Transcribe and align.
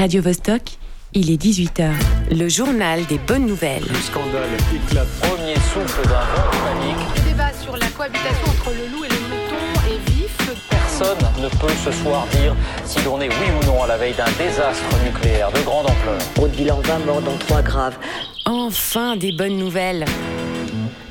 Radio 0.00 0.22
Vostok, 0.22 0.62
il 1.12 1.30
est 1.30 1.36
18h. 1.36 1.90
Le 2.30 2.48
journal 2.48 3.04
des 3.04 3.18
bonnes 3.18 3.44
nouvelles. 3.44 3.82
Le 3.86 3.96
scandale 3.96 4.48
éclate. 4.74 5.06
Premier 5.20 5.56
souffle 5.56 6.02
d'un 6.04 6.24
vent 6.24 6.50
de 6.50 6.56
panique. 6.64 7.16
Le 7.16 7.28
débat 7.28 7.52
sur 7.62 7.76
la 7.76 7.86
cohabitation 7.88 8.48
entre 8.48 8.70
le 8.70 8.96
loup 8.96 9.04
et 9.04 9.08
le 9.08 9.20
mouton 9.28 9.60
est 9.90 10.10
vif. 10.10 10.38
Personne 10.70 11.18
ne 11.42 11.48
peut 11.48 11.74
ce 11.84 11.92
soir 11.92 12.26
dire 12.40 12.56
si 12.86 13.02
l'on 13.02 13.20
est 13.20 13.28
oui 13.28 13.46
ou 13.60 13.66
non 13.66 13.82
à 13.82 13.88
la 13.88 13.98
veille 13.98 14.14
d'un 14.14 14.24
désastre 14.38 15.04
nucléaire 15.04 15.52
de 15.52 15.60
grande 15.60 15.90
ampleur. 15.90 16.18
Route 16.38 16.52
bilan 16.52 16.80
20 16.82 16.98
morts 17.04 17.20
dont 17.20 17.36
3 17.36 17.60
graves. 17.60 17.98
Enfin 18.46 19.16
des 19.16 19.32
bonnes 19.32 19.58
nouvelles. 19.58 20.06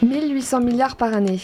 1800 0.03 0.61
milliards 0.61 0.95
par 0.95 1.13
année. 1.13 1.39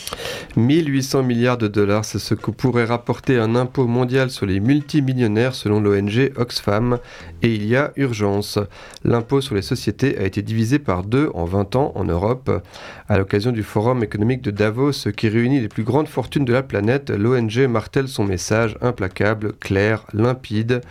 1800 0.56 1.24
milliards 1.24 1.58
de 1.58 1.68
dollars, 1.68 2.06
c'est 2.06 2.20
ce 2.20 2.34
que 2.34 2.52
pourrait 2.52 2.86
rapporter 2.86 3.38
un 3.38 3.56
impôt 3.56 3.88
mondial 3.88 4.30
sur 4.30 4.46
les 4.46 4.60
multimillionnaires 4.60 5.56
selon 5.56 5.80
l'ONG 5.80 6.32
Oxfam. 6.38 7.00
Et 7.42 7.54
il 7.54 7.66
y 7.66 7.76
a 7.76 7.92
urgence. 7.96 8.60
L'impôt 9.04 9.42
sur 9.42 9.56
les 9.56 9.62
sociétés 9.62 10.18
a 10.18 10.24
été 10.24 10.42
divisé 10.42 10.80
par 10.80 11.04
deux 11.04 11.30
en 11.34 11.46
20 11.46 11.76
ans 11.76 11.92
en 11.96 12.06
Europe. 12.06 12.64
À 13.10 13.18
l'occasion 13.18 13.52
du 13.52 13.64
Forum 13.64 14.04
économique 14.04 14.42
de 14.42 14.52
Davos 14.52 15.10
qui 15.16 15.28
réunit 15.28 15.60
les 15.60 15.68
plus 15.68 15.84
grandes 15.84 16.08
fortunes 16.08 16.46
de 16.46 16.54
la 16.54 16.64
planète, 16.64 17.10
l'ONG 17.10 17.68
martèle 17.68 18.08
son 18.08 18.24
message 18.24 18.78
implacable, 18.82 19.54
clair, 19.54 20.06
limpide. 20.14 20.82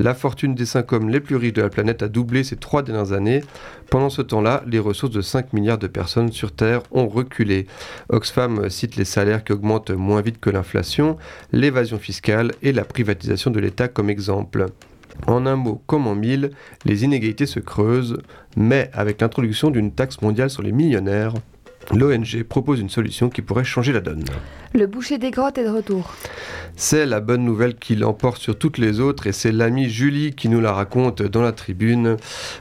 La 0.00 0.14
fortune 0.14 0.54
des 0.54 0.64
cinq 0.64 0.92
hommes 0.92 1.08
les 1.08 1.18
plus 1.18 1.34
riches 1.34 1.54
de 1.54 1.62
la 1.62 1.70
planète 1.70 2.04
a 2.04 2.08
doublé 2.08 2.44
ces 2.44 2.54
trois 2.54 2.84
dernières 2.84 3.12
années. 3.12 3.42
Pendant 3.90 4.10
ce 4.10 4.22
temps-là, 4.22 4.62
les 4.64 4.78
ressources 4.78 5.12
de 5.12 5.22
5 5.22 5.52
milliards 5.52 5.78
de 5.78 5.88
personnes 5.88 6.30
sur 6.30 6.52
Terre 6.52 6.82
ont 6.92 7.07
reculé. 7.08 7.66
Oxfam 8.08 8.68
cite 8.70 8.96
les 8.96 9.04
salaires 9.04 9.44
qui 9.44 9.52
augmentent 9.52 9.90
moins 9.90 10.20
vite 10.20 10.40
que 10.40 10.50
l'inflation, 10.50 11.16
l'évasion 11.52 11.98
fiscale 11.98 12.52
et 12.62 12.72
la 12.72 12.84
privatisation 12.84 13.50
de 13.50 13.60
l'État 13.60 13.88
comme 13.88 14.10
exemple. 14.10 14.66
En 15.26 15.46
un 15.46 15.56
mot 15.56 15.82
comme 15.86 16.06
en 16.06 16.14
mille, 16.14 16.50
les 16.84 17.04
inégalités 17.04 17.46
se 17.46 17.60
creusent, 17.60 18.18
mais 18.56 18.90
avec 18.92 19.20
l'introduction 19.20 19.70
d'une 19.70 19.92
taxe 19.92 20.20
mondiale 20.22 20.50
sur 20.50 20.62
les 20.62 20.72
millionnaires, 20.72 21.34
l'ONG 21.94 22.42
propose 22.42 22.80
une 22.80 22.90
solution 22.90 23.30
qui 23.30 23.42
pourrait 23.42 23.64
changer 23.64 23.92
la 23.92 24.00
donne. 24.00 24.24
Le 24.74 24.86
boucher 24.86 25.18
des 25.18 25.30
grottes 25.30 25.58
est 25.58 25.64
de 25.64 25.70
retour. 25.70 26.14
C'est 26.76 27.06
la 27.06 27.20
bonne 27.20 27.44
nouvelle 27.44 27.74
qui 27.74 27.96
l'emporte 27.96 28.40
sur 28.40 28.56
toutes 28.56 28.78
les 28.78 29.00
autres 29.00 29.26
et 29.26 29.32
c'est 29.32 29.50
l'amie 29.50 29.88
Julie 29.88 30.32
qui 30.34 30.48
nous 30.48 30.60
la 30.60 30.72
raconte 30.72 31.22
dans 31.22 31.42
la 31.42 31.52
tribune. 31.52 32.16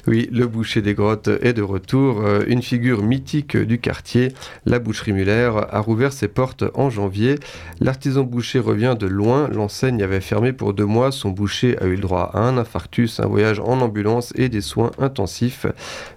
Oui, 0.07 0.27
le 0.31 0.47
boucher 0.47 0.81
des 0.81 0.95
grottes 0.95 1.29
est 1.41 1.53
de 1.53 1.61
retour. 1.61 2.21
Euh, 2.21 2.43
une 2.47 2.63
figure 2.63 3.03
mythique 3.03 3.55
du 3.57 3.79
quartier, 3.79 4.33
la 4.65 4.79
boucherie 4.79 5.13
Muller, 5.13 5.51
a 5.69 5.79
rouvert 5.79 6.13
ses 6.13 6.27
portes 6.27 6.63
en 6.73 6.89
janvier. 6.89 7.35
L'artisan 7.79 8.23
boucher 8.23 8.59
revient 8.59 8.95
de 8.99 9.05
loin. 9.05 9.49
L'enseigne 9.49 10.01
avait 10.01 10.21
fermé 10.21 10.53
pour 10.53 10.73
deux 10.73 10.85
mois. 10.85 11.11
Son 11.11 11.29
boucher 11.29 11.77
a 11.79 11.85
eu 11.85 11.95
le 11.95 12.01
droit 12.01 12.31
à 12.33 12.39
un 12.39 12.57
infarctus, 12.57 13.19
un 13.19 13.27
voyage 13.27 13.59
en 13.59 13.81
ambulance 13.81 14.33
et 14.35 14.49
des 14.49 14.61
soins 14.61 14.91
intensifs. 14.97 15.67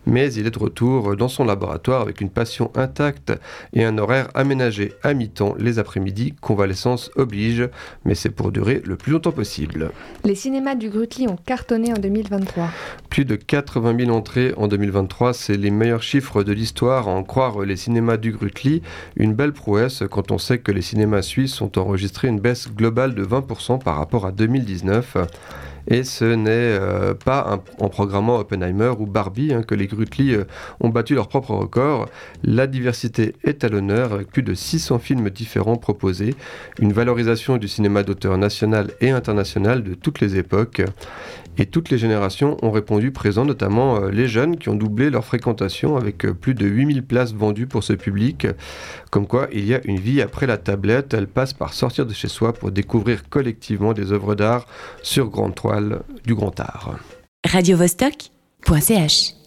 Mais 0.06 0.32
il 0.32 0.46
est 0.46 0.50
de 0.50 0.58
retour 0.58 1.16
dans 1.16 1.28
son 1.28 1.44
laboratoire 1.44 2.00
avec 2.00 2.20
une 2.20 2.30
passion 2.30 2.70
et 3.72 3.84
un 3.84 3.98
horaire 3.98 4.28
aménagé 4.34 4.92
à 5.02 5.14
mi-temps 5.14 5.54
les 5.58 5.78
après-midi. 5.78 6.34
Convalescence 6.40 7.10
oblige 7.16 7.68
mais 8.04 8.14
c'est 8.14 8.30
pour 8.30 8.52
durer 8.52 8.82
le 8.84 8.96
plus 8.96 9.12
longtemps 9.12 9.32
possible. 9.32 9.90
Les 10.24 10.34
cinémas 10.34 10.74
du 10.74 10.90
Grutli 10.90 11.28
ont 11.28 11.36
cartonné 11.36 11.92
en 11.92 11.96
2023. 11.96 12.68
Plus 13.08 13.24
de 13.24 13.36
80 13.36 13.96
000 14.04 14.10
entrées 14.10 14.54
en 14.56 14.68
2023, 14.68 15.32
c'est 15.32 15.56
les 15.56 15.70
meilleurs 15.70 16.02
chiffres 16.02 16.42
de 16.42 16.52
l'histoire 16.52 17.08
à 17.08 17.12
en 17.12 17.22
croire 17.24 17.60
les 17.60 17.76
cinémas 17.76 18.16
du 18.16 18.32
Grutli. 18.32 18.82
Une 19.16 19.34
belle 19.34 19.52
prouesse 19.52 20.02
quand 20.10 20.30
on 20.30 20.38
sait 20.38 20.58
que 20.58 20.72
les 20.72 20.82
cinémas 20.82 21.22
suisses 21.22 21.60
ont 21.60 21.72
enregistré 21.76 22.28
une 22.28 22.40
baisse 22.40 22.68
globale 22.72 23.14
de 23.14 23.24
20% 23.24 23.82
par 23.82 23.96
rapport 23.96 24.26
à 24.26 24.32
2019. 24.32 25.16
Et 25.90 26.04
ce 26.04 26.24
n'est 26.24 26.50
euh, 26.52 27.14
pas 27.14 27.60
en 27.80 27.88
programmant 27.88 28.38
Oppenheimer 28.38 28.92
ou 28.96 29.06
Barbie 29.06 29.52
hein, 29.52 29.64
que 29.64 29.74
les 29.74 29.88
Grutli 29.88 30.34
euh, 30.34 30.44
ont 30.78 30.88
battu 30.88 31.16
leur 31.16 31.26
propre 31.26 31.50
record. 31.50 32.08
La 32.44 32.68
diversité 32.68 33.34
est 33.42 33.64
à 33.64 33.68
l'honneur 33.68 34.12
avec 34.12 34.30
plus 34.30 34.44
de 34.44 34.54
600 34.54 35.00
films 35.00 35.30
différents 35.30 35.76
proposés, 35.76 36.36
une 36.78 36.92
valorisation 36.92 37.56
du 37.56 37.66
cinéma 37.66 38.04
d'auteur 38.04 38.38
national 38.38 38.92
et 39.00 39.10
international 39.10 39.82
de 39.82 39.94
toutes 39.94 40.20
les 40.20 40.36
époques. 40.36 40.80
Et 41.58 41.66
toutes 41.66 41.90
les 41.90 41.98
générations 41.98 42.56
ont 42.62 42.70
répondu 42.70 43.10
présent, 43.10 43.44
notamment 43.44 43.96
euh, 43.96 44.10
les 44.10 44.28
jeunes 44.28 44.56
qui 44.56 44.68
ont 44.68 44.76
doublé 44.76 45.10
leur 45.10 45.24
fréquentation 45.24 45.96
avec 45.96 46.18
plus 46.18 46.54
de 46.54 46.66
8000 46.66 47.02
places 47.02 47.34
vendues 47.34 47.66
pour 47.66 47.82
ce 47.82 47.94
public. 47.94 48.46
Comme 49.10 49.26
quoi, 49.26 49.48
il 49.52 49.66
y 49.66 49.74
a 49.74 49.80
une 49.84 49.98
vie 49.98 50.22
après 50.22 50.46
la 50.46 50.56
tablette, 50.56 51.14
elle 51.14 51.26
passe 51.26 51.52
par 51.52 51.74
sortir 51.74 52.06
de 52.06 52.14
chez 52.14 52.28
soi 52.28 52.52
pour 52.52 52.70
découvrir 52.70 53.28
collectivement 53.28 53.92
des 53.92 54.12
œuvres 54.12 54.36
d'art 54.36 54.66
sur 55.02 55.28
grande 55.28 55.56
toile 55.56 55.79
du 56.24 56.34
grand 56.34 56.58
art. 56.60 56.98
Radio 57.44 57.76